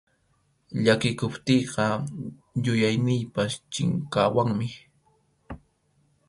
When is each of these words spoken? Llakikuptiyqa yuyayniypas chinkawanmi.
Llakikuptiyqa 0.83 1.85
yuyayniypas 2.63 3.51
chinkawanmi. 3.71 4.67